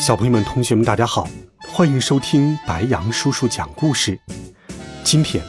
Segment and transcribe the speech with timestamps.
[0.00, 1.28] 小朋友们、同学们，大家好，
[1.68, 4.18] 欢迎收听白羊叔叔讲故事。
[5.04, 5.44] 今天，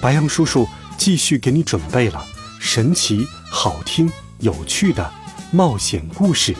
[0.00, 0.66] 白羊叔叔
[0.96, 2.20] 继续给你准备了
[2.60, 4.10] 神奇、好听、
[4.40, 5.08] 有趣的
[5.52, 6.52] 冒险故事，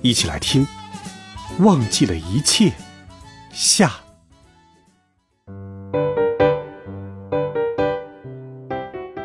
[0.00, 0.64] 一起来听。
[1.58, 2.72] 忘记了一切，
[3.52, 3.90] 下。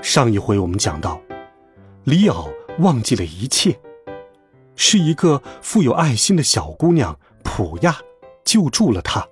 [0.01, 1.21] 上一回我们讲到，
[2.05, 3.79] 李奥忘记了一切。
[4.77, 7.97] 是一个富有爱心的小姑娘普亚
[8.45, 9.27] 救助了他。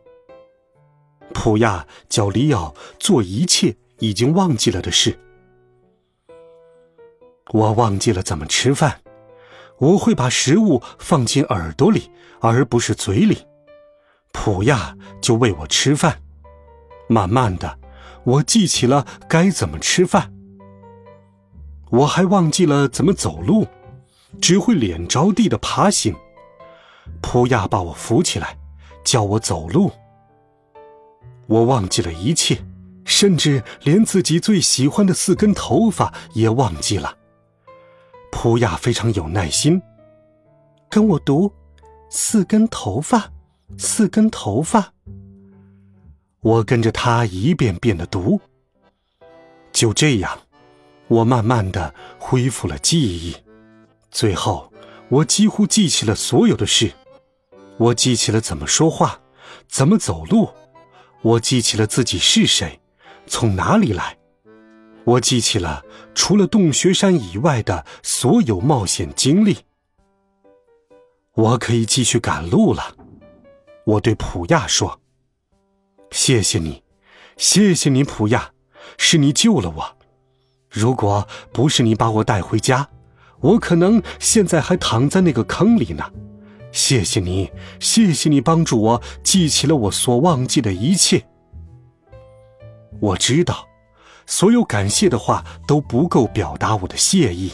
[1.34, 5.18] 普亚叫里奥做一切已经忘记了的事。
[7.54, 9.02] 我忘记了怎么吃饭，
[9.78, 12.10] 我会把食物放进耳朵里，
[12.42, 13.46] 而不是嘴里。
[14.34, 16.22] 普亚就喂我吃饭。
[17.08, 17.80] 慢慢的，
[18.24, 20.34] 我记起了该怎么吃饭。
[21.92, 23.68] 我还忘记了怎么走路。
[24.42, 26.16] 只会脸着地的爬行，
[27.22, 28.58] 普亚把我扶起来，
[29.04, 29.92] 教我走路。
[31.48, 32.58] 我忘记了一切，
[33.06, 37.18] 甚至连自己最喜欢的四根头发也忘记了。
[38.32, 39.82] 普亚非常有耐心，
[40.90, 41.52] 跟我读：
[42.10, 43.32] 四根头发，
[43.78, 44.94] 四根头发。
[46.42, 48.40] 我跟着他一遍遍的读。
[49.72, 50.40] 就这样，
[51.08, 53.36] 我慢慢的恢复了记忆。
[54.16, 54.72] 最后，
[55.10, 56.94] 我几乎记起了所有的事，
[57.78, 59.20] 我记起了怎么说话，
[59.68, 60.54] 怎么走路，
[61.22, 62.80] 我记起了自己是谁，
[63.28, 64.18] 从哪里来，
[65.04, 65.84] 我记起了
[66.14, 69.58] 除了洞穴山以外的所有冒险经历。
[71.34, 72.96] 我可以继续赶路了，
[73.84, 75.02] 我对普亚说
[76.12, 76.82] ：“谢谢你，
[77.36, 78.54] 谢谢你，普亚，
[78.98, 79.98] 是你救了我，
[80.70, 82.88] 如果不是你把我带回家。”
[83.42, 86.04] 我可能现在还躺在那个坑里呢，
[86.72, 91.26] 谢谢你，谢谢你帮助我记起了我所忘记的一切。
[93.00, 93.68] 我知道，
[94.26, 97.52] 所有感谢的话都不够表达我的谢意。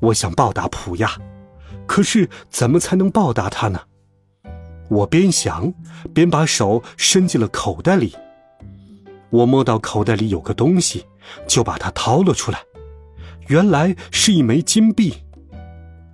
[0.00, 1.16] 我想报答普亚，
[1.86, 3.80] 可是怎么才能报答他呢？
[4.90, 5.72] 我边想
[6.12, 8.14] 边把手伸进了口袋里，
[9.30, 11.06] 我摸到口袋里有个东西，
[11.46, 12.60] 就把它掏了出来。
[13.48, 15.14] 原来是一枚金币，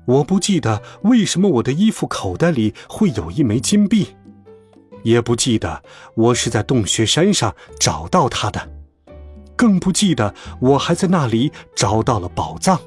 [0.06, 4.14] 我不记得为什么我的衣服口袋里会有一枚金币，
[5.02, 5.82] 也不记得
[6.14, 8.70] 我是在洞穴山上找到它的，
[9.56, 12.80] 更不记得我还在那里找到了宝藏。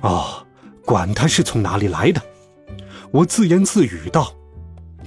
[0.00, 0.46] 哦，
[0.86, 2.22] 管它是从哪里来的，
[3.10, 4.32] 我自言自语道：“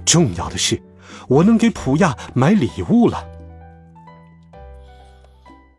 [0.05, 0.79] 重要的是，
[1.27, 3.27] 我能给普亚买礼物了。”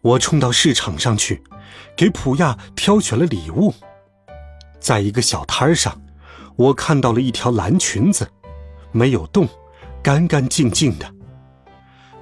[0.02, 1.40] 我冲到市场上去。
[1.96, 3.74] 给普亚挑选了礼物，
[4.78, 6.00] 在一个小摊上，
[6.56, 8.30] 我看到了一条蓝裙子，
[8.92, 9.48] 没有动，
[10.02, 11.12] 干干净净的。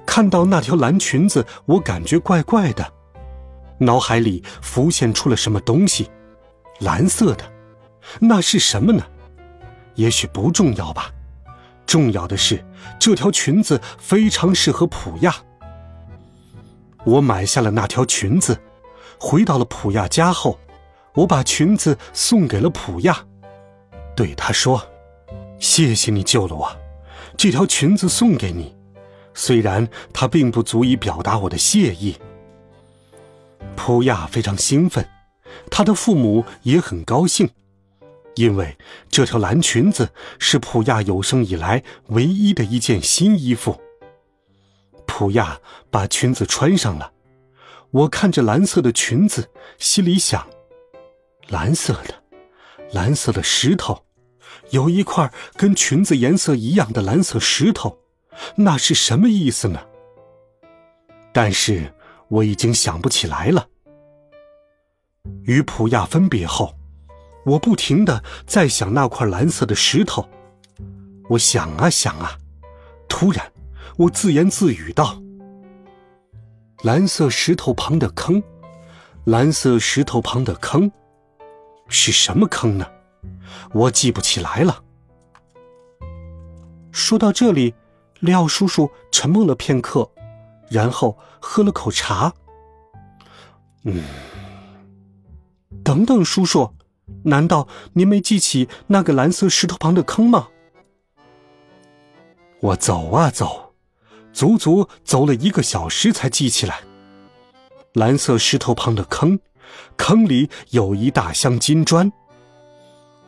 [0.05, 2.91] 看到那条蓝裙子，我感觉怪怪的，
[3.77, 6.09] 脑海里浮现出了什么东西，
[6.79, 7.43] 蓝色的，
[8.19, 9.03] 那是什么呢？
[9.95, 11.11] 也许不重要吧，
[11.85, 12.63] 重要的是
[12.99, 15.35] 这条裙子非常适合普亚。
[17.03, 18.59] 我买下了那条裙子。
[19.19, 20.59] 回到了普亚家后，
[21.13, 23.25] 我把裙子送给了普亚，
[24.15, 24.87] 对他说
[25.59, 26.77] ：“谢谢你救了我，
[27.35, 28.75] 这条裙子送给你。
[29.33, 32.17] 虽然它并不足以表达我的谢意。”
[33.75, 35.07] 普亚非常兴奋，
[35.69, 37.49] 他的父母也很高兴，
[38.35, 38.77] 因为
[39.09, 40.09] 这条蓝裙子
[40.39, 43.79] 是普亚有生以来唯一的一件新衣服。
[45.05, 45.59] 普亚
[45.89, 47.11] 把裙子穿上了。
[47.91, 50.47] 我看着蓝色的裙子，心里想：
[51.47, 52.23] 蓝色的，
[52.91, 54.03] 蓝色的石头，
[54.71, 57.97] 有一块跟裙子颜色一样的蓝色石头，
[58.55, 59.79] 那是什么意思呢？
[61.31, 61.93] 但是
[62.27, 63.67] 我已经想不起来了。
[65.43, 66.75] 与普亚分别后，
[67.45, 70.27] 我不停的在想那块蓝色的石头。
[71.29, 72.37] 我想啊想啊，
[73.07, 73.51] 突然，
[73.97, 75.21] 我自言自语道。
[76.83, 78.41] 蓝色石头旁的坑，
[79.25, 80.91] 蓝色石头旁的坑，
[81.87, 82.85] 是什么坑呢？
[83.73, 84.83] 我记不起来了。
[86.91, 87.73] 说到这里，
[88.19, 90.11] 廖叔叔沉默了片刻，
[90.69, 92.31] 然后喝了口茶。
[93.83, 94.03] 嗯，
[95.83, 96.75] 等等，叔叔，
[97.23, 100.49] 难道您没记起那个蓝色石头旁的坑吗？
[102.59, 103.66] 我走啊走，
[104.33, 106.81] 足足走了一个小时才记起来。
[107.93, 109.39] 蓝色石头旁的坑，
[109.95, 112.11] 坑里有一大箱金砖。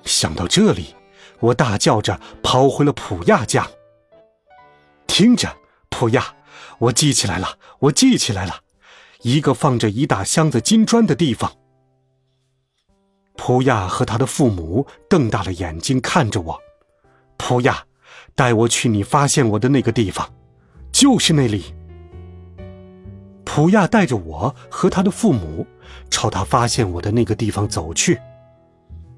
[0.03, 0.95] 想到这里，
[1.39, 3.67] 我大叫着跑回了普亚家。
[5.07, 5.57] 听着，
[5.89, 6.35] 普亚，
[6.77, 8.61] 我记起来了，我记起来了，
[9.21, 11.51] 一个放着一大箱子金砖的地方。
[13.35, 16.59] 普亚和他的父母瞪大了眼睛看着我。
[17.37, 17.85] 普亚，
[18.35, 20.29] 带我去你发现我的那个地方，
[20.99, 21.63] 就是那里。
[23.45, 25.65] 普亚带着我和他的父母
[26.09, 28.19] 朝他发现我的那个地方走去。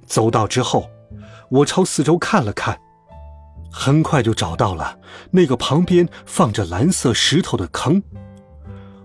[0.05, 0.87] 走到之后，
[1.49, 2.79] 我朝四周看了看，
[3.71, 4.99] 很快就找到了
[5.31, 8.03] 那个旁边放着蓝色石头的坑。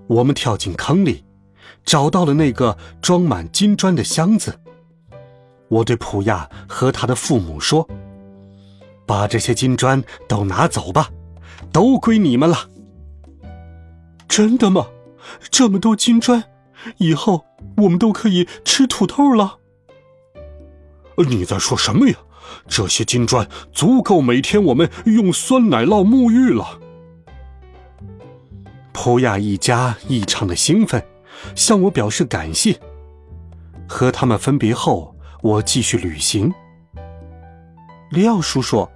[0.06, 1.24] 我们跳进坑里，
[1.82, 4.60] 找到了那个装满金砖的箱子。
[5.68, 7.88] 我对普亚和他的父母说
[9.08, 11.08] ：“把这些金砖都拿走吧，
[11.72, 12.68] 都归你们了。”
[14.28, 14.86] 真的吗？
[15.50, 16.44] 这么多金砖，
[16.98, 17.44] 以后
[17.78, 19.58] 我们都可以吃土豆了。
[21.16, 22.16] 你在说什么呀？
[22.68, 26.78] 这些金砖足够每天我们用酸奶酪沐浴了。
[28.92, 31.04] 普亚一家异常的兴奋，
[31.54, 32.78] 向我表示感谢。
[33.88, 36.52] 和他们分别后，我继续旅行。
[38.10, 38.88] 里奥叔叔，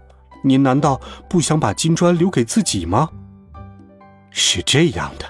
[0.42, 3.08] 您难道不想把金砖留给自己吗？
[4.30, 5.26] 是这样的，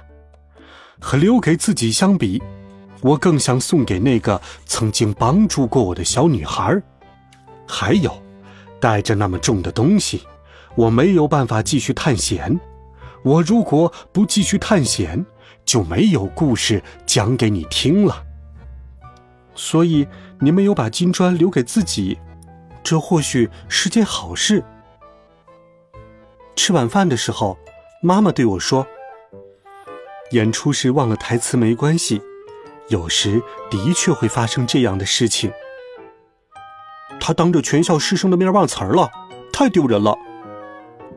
[1.00, 2.42] 和留给自己相比。
[3.02, 6.80] 我更想送给那个曾经帮助过我的小女孩。
[7.66, 8.22] 还有，
[8.78, 10.22] 带着那么重的东西，
[10.74, 12.60] 我没有办法继续探险。
[13.22, 15.24] 我如果不继续探险，
[15.64, 18.22] 就没有故事讲给你听了。
[19.54, 20.06] 所以，
[20.38, 22.18] 你没有把金砖留给自己，
[22.82, 24.62] 这或许是件好事。
[26.62, 27.56] 吃晚饭的时候，
[28.02, 28.86] 妈妈对我说
[30.32, 32.20] ：“演出时忘了台词没关系。”
[32.88, 35.50] 有时的确会发生这样的事情。
[37.18, 39.10] 他当着全校师生的面忘词儿了，
[39.50, 40.14] 太丢人了。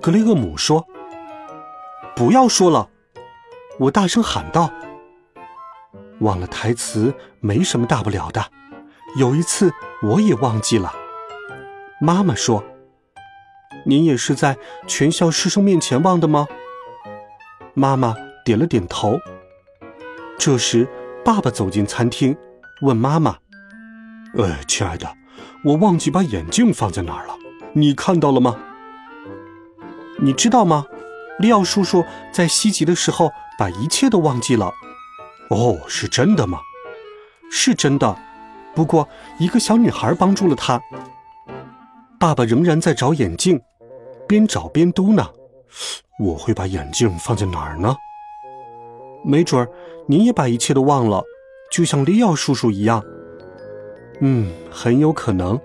[0.02, 0.88] 格雷厄姆说
[2.16, 2.90] ：“不要说了！”
[3.80, 4.72] 我大声喊道
[6.22, 8.50] ：“忘了台词没什么大不了的。
[9.18, 9.74] 有一次
[10.04, 10.94] 我也忘记了。”
[12.00, 12.64] 妈妈说
[13.86, 14.58] ：“您也是在
[14.88, 16.48] 全校师生面前忘的吗？”
[17.74, 19.20] 妈妈点了点头。
[20.38, 20.88] 这时。
[21.26, 22.36] 爸爸走进餐厅，
[22.82, 23.38] 问妈妈
[24.36, 25.10] ：“呃，亲爱的，
[25.64, 27.38] 我忘记把眼镜放在哪儿了，
[27.72, 28.58] 你看到了吗？
[30.20, 30.86] 你知道吗？
[31.40, 32.04] 利奥叔叔
[32.34, 34.74] 在西极的时候把一切都忘记了。
[35.50, 36.60] 哦，是真的吗？
[37.50, 38.18] 是真的。
[38.76, 39.08] 不过
[39.40, 40.82] 一个小女孩帮助了他。
[42.20, 43.62] 爸爸仍然在找眼镜，
[44.28, 45.30] 边找边嘟囔：
[46.20, 47.96] 我会把眼镜放在哪儿呢？”
[49.26, 49.70] 没准儿，
[50.08, 51.24] 您也把一切都忘了，
[51.72, 53.04] 就像利奥叔叔一样。
[54.20, 55.60] 嗯，很有可能。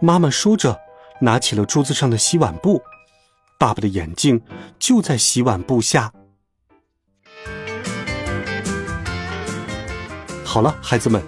[0.00, 0.78] 妈妈说着，
[1.20, 2.82] 拿起了桌子上的洗碗布。
[3.58, 4.40] 爸爸的眼镜
[4.78, 6.12] 就在洗碗布下。
[10.44, 11.22] 好了，孩子们，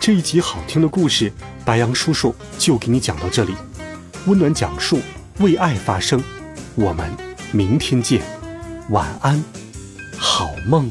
[0.00, 1.30] 这一集好听的故事，
[1.64, 3.54] 白羊叔叔就给你讲到这里。
[4.26, 4.98] 温暖讲述，
[5.38, 6.22] 为爱发声。
[6.74, 7.10] 我们
[7.52, 8.22] 明天见，
[8.90, 9.42] 晚安。
[10.16, 10.90] 好梦。